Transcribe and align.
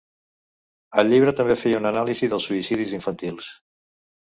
El 1.01 1.11
llibre 1.11 1.33
també 1.41 1.59
feia 1.61 1.83
un 1.83 1.89
anàlisi 1.91 2.31
dels 2.33 2.51
suïcidis 2.51 2.99
infantils. 3.03 3.55